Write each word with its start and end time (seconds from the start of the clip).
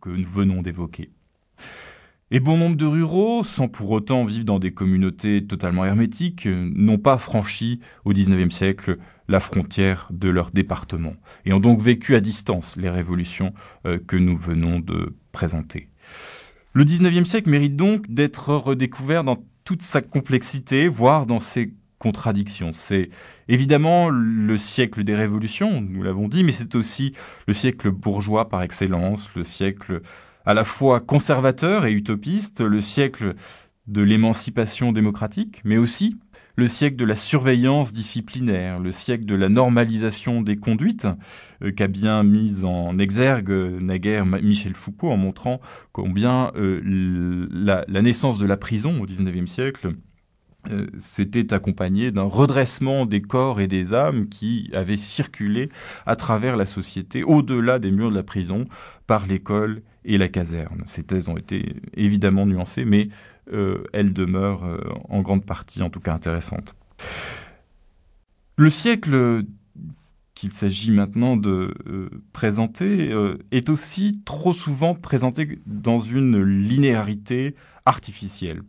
que 0.00 0.10
nous 0.10 0.28
venons 0.28 0.62
d'évoquer. 0.62 1.10
Et 2.30 2.38
bon 2.38 2.56
nombre 2.56 2.76
de 2.76 2.86
ruraux, 2.86 3.42
sans 3.42 3.66
pour 3.66 3.90
autant 3.90 4.24
vivre 4.24 4.44
dans 4.44 4.60
des 4.60 4.72
communautés 4.72 5.44
totalement 5.44 5.84
hermétiques, 5.84 6.46
n'ont 6.46 6.98
pas 6.98 7.18
franchi 7.18 7.80
au 8.04 8.12
XIXe 8.12 8.54
siècle 8.54 8.98
la 9.26 9.40
frontière 9.40 10.08
de 10.12 10.28
leur 10.28 10.52
département 10.52 11.14
et 11.44 11.52
ont 11.52 11.58
donc 11.58 11.80
vécu 11.80 12.14
à 12.14 12.20
distance 12.20 12.76
les 12.76 12.90
révolutions 12.90 13.52
euh, 13.86 13.98
que 13.98 14.16
nous 14.16 14.36
venons 14.36 14.78
de 14.78 15.16
présenter. 15.32 15.88
Le 16.72 16.84
XIXe 16.84 17.28
siècle 17.28 17.50
mérite 17.50 17.74
donc 17.74 18.08
d'être 18.08 18.54
redécouvert 18.54 19.24
dans 19.24 19.42
toute 19.64 19.82
sa 19.82 20.00
complexité, 20.00 20.86
voire 20.86 21.26
dans 21.26 21.40
ses 21.40 21.74
contradictions. 22.00 22.70
C'est 22.72 23.10
évidemment 23.46 24.08
le 24.08 24.56
siècle 24.56 25.04
des 25.04 25.14
révolutions, 25.14 25.80
nous 25.80 26.02
l'avons 26.02 26.26
dit, 26.26 26.42
mais 26.42 26.50
c'est 26.50 26.74
aussi 26.74 27.12
le 27.46 27.54
siècle 27.54 27.90
bourgeois 27.90 28.48
par 28.48 28.62
excellence, 28.62 29.32
le 29.36 29.44
siècle 29.44 30.00
à 30.46 30.54
la 30.54 30.64
fois 30.64 31.00
conservateur 31.00 31.84
et 31.84 31.92
utopiste, 31.92 32.62
le 32.62 32.80
siècle 32.80 33.34
de 33.86 34.02
l'émancipation 34.02 34.92
démocratique, 34.92 35.60
mais 35.64 35.76
aussi 35.76 36.16
le 36.56 36.68
siècle 36.68 36.96
de 36.96 37.04
la 37.04 37.16
surveillance 37.16 37.92
disciplinaire, 37.92 38.80
le 38.80 38.90
siècle 38.90 39.24
de 39.26 39.34
la 39.34 39.48
normalisation 39.48 40.42
des 40.42 40.56
conduites, 40.56 41.06
euh, 41.62 41.70
qu'a 41.70 41.86
bien 41.86 42.22
mis 42.22 42.64
en 42.64 42.98
exergue 42.98 43.50
naguère 43.50 44.26
Michel 44.26 44.74
Foucault 44.74 45.10
en 45.10 45.16
montrant 45.16 45.60
combien 45.92 46.50
euh, 46.56 47.48
la, 47.50 47.84
la, 47.88 48.02
naissance 48.02 48.38
de 48.38 48.46
la 48.46 48.56
prison 48.56 49.02
au 49.02 49.06
XIXe 49.06 49.50
siècle 49.50 49.94
euh, 50.68 50.86
s'était 50.98 51.54
accompagné 51.54 52.10
d'un 52.10 52.24
redressement 52.24 53.06
des 53.06 53.22
corps 53.22 53.60
et 53.60 53.66
des 53.66 53.94
âmes 53.94 54.28
qui 54.28 54.70
avaient 54.74 54.98
circulé 54.98 55.70
à 56.04 56.16
travers 56.16 56.56
la 56.56 56.66
société, 56.66 57.22
au-delà 57.22 57.78
des 57.78 57.90
murs 57.90 58.10
de 58.10 58.16
la 58.16 58.22
prison, 58.22 58.66
par 59.06 59.26
l'école 59.26 59.82
et 60.04 60.18
la 60.18 60.28
caserne. 60.28 60.82
Ces 60.86 61.02
thèses 61.02 61.28
ont 61.28 61.36
été 61.36 61.76
évidemment 61.94 62.44
nuancées, 62.44 62.84
mais 62.84 63.08
euh, 63.52 63.84
elles 63.92 64.12
demeurent 64.12 64.66
euh, 64.66 64.80
en 65.08 65.22
grande 65.22 65.46
partie, 65.46 65.82
en 65.82 65.88
tout 65.88 66.00
cas, 66.00 66.12
intéressantes. 66.12 66.74
Le 68.56 68.68
siècle 68.68 69.44
qu'il 70.40 70.52
s'agit 70.52 70.90
maintenant 70.90 71.36
de 71.36 71.74
présenter 72.32 73.14
est 73.50 73.68
aussi 73.68 74.22
trop 74.24 74.54
souvent 74.54 74.94
présenté 74.94 75.58
dans 75.66 75.98
une 75.98 76.42
linéarité 76.42 77.54
artificielle. 77.84 78.62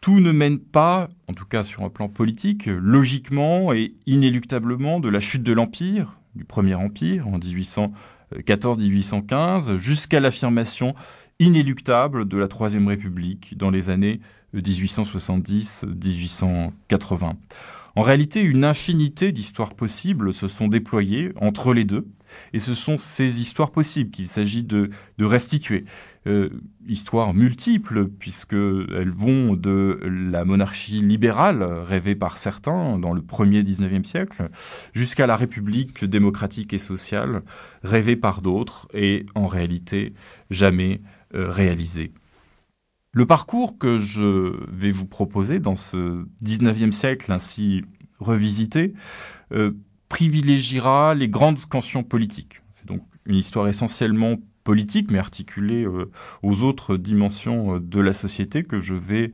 Tout 0.00 0.20
ne 0.20 0.32
mène 0.32 0.58
pas, 0.58 1.10
en 1.28 1.34
tout 1.34 1.44
cas 1.44 1.62
sur 1.62 1.84
un 1.84 1.90
plan 1.90 2.08
politique, 2.08 2.64
logiquement 2.64 3.74
et 3.74 3.92
inéluctablement 4.06 4.98
de 4.98 5.10
la 5.10 5.20
chute 5.20 5.42
de 5.42 5.52
l'Empire, 5.52 6.16
du 6.36 6.46
Premier 6.46 6.74
Empire 6.74 7.28
en 7.28 7.38
1814-1815, 7.38 9.76
jusqu'à 9.76 10.20
l'affirmation 10.20 10.94
inéluctable 11.40 12.28
de 12.28 12.36
la 12.36 12.46
Troisième 12.46 12.86
République 12.86 13.56
dans 13.56 13.70
les 13.70 13.90
années 13.90 14.20
1870-1880. 14.54 17.32
En 17.96 18.02
réalité, 18.02 18.42
une 18.42 18.64
infinité 18.64 19.32
d'histoires 19.32 19.74
possibles 19.74 20.32
se 20.32 20.46
sont 20.46 20.68
déployées 20.68 21.32
entre 21.40 21.74
les 21.74 21.84
deux, 21.84 22.06
et 22.52 22.60
ce 22.60 22.74
sont 22.74 22.96
ces 22.96 23.40
histoires 23.40 23.70
possibles 23.70 24.10
qu'il 24.10 24.26
s'agit 24.26 24.62
de, 24.62 24.90
restituer. 25.18 25.84
Euh, 26.26 26.50
histoires 26.86 27.32
multiples, 27.32 28.06
puisqu'elles 28.06 29.10
vont 29.10 29.54
de 29.54 29.98
la 30.02 30.44
monarchie 30.44 31.00
libérale 31.00 31.62
rêvée 31.62 32.14
par 32.14 32.36
certains 32.36 32.98
dans 32.98 33.12
le 33.12 33.22
premier 33.22 33.62
19e 33.62 34.04
siècle, 34.04 34.50
jusqu'à 34.92 35.26
la 35.26 35.36
République 35.36 36.04
démocratique 36.04 36.72
et 36.72 36.78
sociale 36.78 37.42
rêvée 37.82 38.16
par 38.16 38.42
d'autres, 38.42 38.86
et 38.92 39.24
en 39.34 39.46
réalité 39.46 40.12
jamais 40.50 41.00
euh, 41.34 41.50
réalisée. 41.50 42.12
Le 43.12 43.26
parcours 43.26 43.76
que 43.78 43.98
je 43.98 44.54
vais 44.70 44.92
vous 44.92 45.06
proposer 45.06 45.58
dans 45.58 45.74
ce 45.74 46.24
19e 46.42 46.92
siècle 46.92 47.32
ainsi 47.32 47.84
revisité 48.20 48.94
euh, 49.52 49.72
privilégiera 50.10 51.14
les 51.14 51.28
grandes 51.28 51.58
scansions 51.58 52.02
politiques. 52.02 52.60
C'est 52.72 52.86
donc 52.86 53.00
une 53.24 53.36
histoire 53.36 53.68
essentiellement 53.68 54.36
politique, 54.64 55.10
mais 55.10 55.18
articulée 55.18 55.84
euh, 55.84 56.10
aux 56.42 56.62
autres 56.62 56.98
dimensions 56.98 57.76
euh, 57.76 57.80
de 57.80 58.00
la 58.00 58.12
société 58.12 58.62
que 58.62 58.82
je 58.82 58.94
vais 58.94 59.32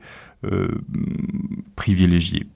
privilégier. 1.75 2.47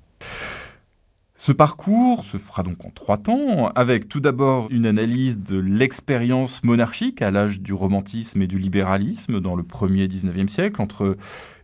Ce 1.42 1.52
parcours 1.52 2.24
se 2.24 2.38
fera 2.38 2.62
donc 2.62 2.86
en 2.86 2.92
trois 2.92 3.18
temps, 3.18 3.70
avec 3.70 4.08
tout 4.08 4.20
d'abord 4.20 4.68
une 4.70 4.86
analyse 4.86 5.40
de 5.40 5.58
l'expérience 5.58 6.64
monarchique 6.64 7.24
à 7.24 7.31
l'âge 7.31 7.62
du 7.62 7.74
romantisme 7.74 8.44
et 8.44 8.48
du 8.48 8.60
libéralisme 8.60 9.40
dans 9.40 9.56
le 9.56 9.64
premier 9.64 10.06
19e 10.06 10.50
siècle, 10.50 10.80
entre 10.80 11.18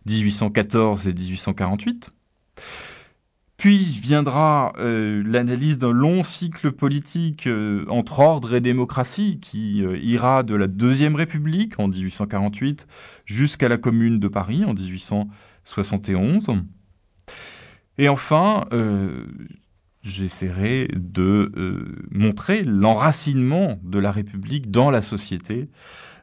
1814 0.06 1.06
et 1.06 1.12
1848. 1.12 2.10
Puis 3.58 3.98
viendra 4.00 4.72
euh, 4.78 5.20
l'analyse 5.26 5.78
d'un 5.78 5.90
long 5.90 6.22
cycle 6.22 6.70
politique 6.70 7.48
euh, 7.48 7.84
entre 7.88 8.20
ordre 8.20 8.54
et 8.54 8.60
démocratie 8.60 9.40
qui 9.40 9.84
euh, 9.84 9.98
ira 9.98 10.44
de 10.44 10.54
la 10.54 10.68
Deuxième 10.68 11.16
République 11.16 11.80
en 11.80 11.88
1848 11.88 12.86
jusqu'à 13.24 13.68
la 13.68 13.76
Commune 13.76 14.20
de 14.20 14.28
Paris 14.28 14.64
en 14.64 14.74
1871. 14.74 16.50
Et 17.98 18.08
enfin, 18.08 18.64
j'essaierai 20.02 20.86
de 20.94 21.50
montrer 22.12 22.62
l'enracinement 22.62 23.80
de 23.82 23.98
la 23.98 24.12
République 24.12 24.70
dans 24.70 24.92
la 24.92 25.02
société 25.02 25.68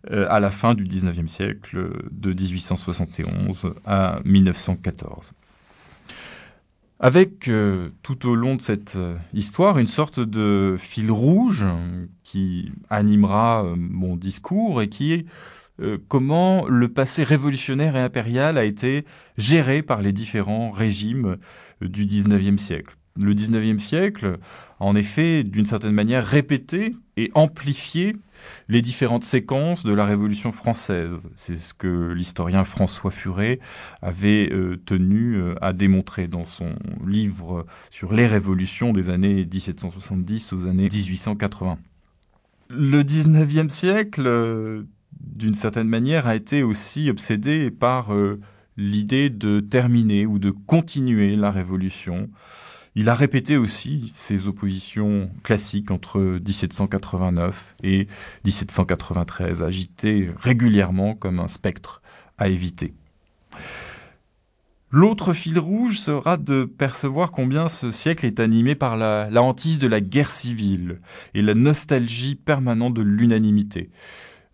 à 0.09 0.39
la 0.39 0.51
fin 0.51 0.73
du 0.73 0.85
XIXe 0.85 1.29
siècle, 1.29 1.89
de 2.11 2.29
1871 2.29 3.75
à 3.85 4.19
1914. 4.23 5.33
Avec 6.99 7.49
euh, 7.49 7.89
tout 8.03 8.27
au 8.27 8.35
long 8.35 8.55
de 8.55 8.61
cette 8.61 8.97
histoire 9.33 9.79
une 9.79 9.87
sorte 9.87 10.19
de 10.19 10.75
fil 10.79 11.11
rouge 11.11 11.65
qui 12.23 12.71
animera 12.89 13.65
mon 13.75 14.15
discours 14.15 14.81
et 14.81 14.89
qui 14.89 15.13
est 15.13 15.25
comment 16.07 16.65
le 16.69 16.87
passé 16.87 17.25
révolutionnaire 17.25 17.97
et 17.97 17.99
impérial 17.99 18.57
a 18.57 18.63
été 18.63 19.03
géré 19.37 19.81
par 19.81 20.01
les 20.01 20.13
différents 20.13 20.71
régimes 20.71 21.35
du 21.81 22.05
XIXe 22.05 22.61
siècle 22.61 22.95
le 23.17 23.33
19e 23.33 23.79
siècle 23.79 24.39
en 24.79 24.95
effet, 24.95 25.43
d'une 25.43 25.65
certaine 25.65 25.93
manière, 25.93 26.25
répété 26.25 26.95
et 27.15 27.31
amplifié 27.33 28.15
les 28.67 28.81
différentes 28.81 29.23
séquences 29.23 29.85
de 29.85 29.93
la 29.93 30.05
Révolution 30.05 30.51
française. 30.51 31.29
C'est 31.35 31.57
ce 31.57 31.73
que 31.73 32.11
l'historien 32.11 32.65
François 32.65 33.11
Furet 33.11 33.59
avait 34.01 34.51
euh, 34.51 34.77
tenu 34.85 35.35
euh, 35.35 35.55
à 35.61 35.71
démontrer 35.71 36.27
dans 36.27 36.43
son 36.43 36.75
livre 37.07 37.65
sur 37.89 38.13
les 38.13 38.27
révolutions 38.27 38.91
des 38.91 39.09
années 39.09 39.45
1770 39.45 40.53
aux 40.53 40.67
années 40.67 40.89
1880. 40.89 41.77
Le 42.69 43.01
19e 43.01 43.69
siècle, 43.69 44.23
euh, 44.25 44.83
d'une 45.21 45.55
certaine 45.55 45.87
manière, 45.87 46.27
a 46.27 46.35
été 46.35 46.63
aussi 46.63 47.09
obsédé 47.09 47.71
par 47.71 48.09
l'idée 48.75 49.29
de 49.29 49.61
terminer 49.61 50.25
ou 50.25 50.37
de 50.37 50.51
continuer 50.51 51.37
la 51.37 51.51
Révolution 51.51 52.29
il 52.95 53.09
a 53.09 53.13
répété 53.13 53.57
aussi 53.57 54.11
ses 54.13 54.47
oppositions 54.47 55.29
classiques 55.43 55.91
entre 55.91 56.19
1789 56.19 57.75
et 57.83 58.07
1793, 58.45 59.63
agitées 59.63 60.29
régulièrement 60.37 61.13
comme 61.13 61.39
un 61.39 61.47
spectre 61.47 62.01
à 62.37 62.47
éviter. 62.47 62.93
L'autre 64.91 65.33
fil 65.33 65.59
rouge 65.59 65.99
sera 65.99 66.37
de 66.37 66.63
percevoir 66.63 67.31
combien 67.31 67.67
ce 67.67 67.91
siècle 67.91 68.25
est 68.25 68.39
animé 68.39 68.75
par 68.75 68.95
la, 68.95 69.29
la 69.29 69.43
hantise 69.43 69.77
de 69.77 69.87
la 69.87 69.99
guerre 69.99 70.31
civile 70.31 71.01
et 71.33 71.41
la 71.41 71.53
nostalgie 71.53 72.35
permanente 72.35 72.93
de 72.93 73.01
l'unanimité. 73.01 73.89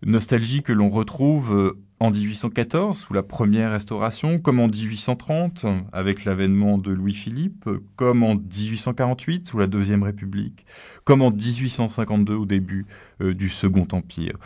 Nostalgie 0.04 0.62
que 0.62 0.72
l'on 0.72 0.90
retrouve 0.90 1.76
en 2.00 2.10
1814 2.10 2.98
sous 2.98 3.14
la 3.14 3.22
première 3.22 3.70
restauration, 3.70 4.40
comme 4.40 4.58
en 4.58 4.66
1830 4.66 5.66
avec 5.92 6.24
l'avènement 6.24 6.76
de 6.76 6.90
Louis-Philippe, 6.90 7.68
comme 7.94 8.24
en 8.24 8.34
1848 8.34 9.46
sous 9.46 9.58
la 9.58 9.68
Deuxième 9.68 10.02
République, 10.02 10.66
comme 11.04 11.22
en 11.22 11.30
1852 11.30 12.34
au 12.34 12.44
début 12.44 12.86
euh, 13.20 13.34
du 13.34 13.48
Second 13.48 13.86
Empire. 13.92 14.36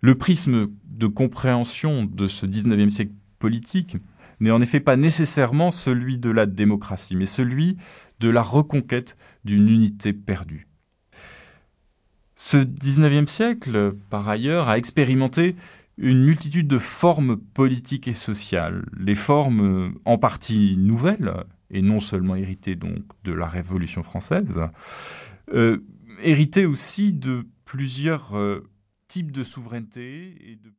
Le 0.00 0.14
prisme 0.14 0.68
de 0.84 1.06
compréhension 1.08 2.04
de 2.04 2.28
ce 2.28 2.46
19e 2.46 2.90
siècle 2.90 3.14
politique 3.40 3.96
n'est 4.38 4.52
en 4.52 4.60
effet 4.60 4.80
pas 4.80 4.96
nécessairement 4.96 5.72
celui 5.72 6.18
de 6.18 6.30
la 6.30 6.46
démocratie, 6.46 7.16
mais 7.16 7.26
celui 7.26 7.76
de 8.20 8.28
la 8.28 8.42
reconquête 8.42 9.16
d'une 9.44 9.68
unité 9.68 10.12
perdue. 10.12 10.68
Ce 12.54 12.60
19e 12.60 13.26
siècle, 13.26 13.96
par 14.10 14.28
ailleurs, 14.28 14.68
a 14.68 14.78
expérimenté 14.78 15.56
une 15.98 16.22
multitude 16.22 16.68
de 16.68 16.78
formes 16.78 17.36
politiques 17.36 18.06
et 18.06 18.14
sociales, 18.14 18.84
les 18.96 19.16
formes 19.16 19.88
euh, 19.88 19.90
en 20.04 20.18
partie 20.18 20.76
nouvelles, 20.76 21.34
et 21.68 21.82
non 21.82 21.98
seulement 21.98 22.36
héritées 22.36 22.76
donc 22.76 23.02
de 23.24 23.32
la 23.32 23.48
Révolution 23.48 24.04
française, 24.04 24.60
euh, 25.52 25.78
héritées 26.22 26.64
aussi 26.64 27.12
de 27.12 27.44
plusieurs 27.64 28.38
euh, 28.38 28.60
types 29.08 29.32
de 29.32 29.42
souveraineté 29.42 30.36
et 30.48 30.54
de 30.54 30.70